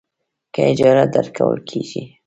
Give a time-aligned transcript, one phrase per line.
[0.53, 2.03] که اجازه درکول کېږي.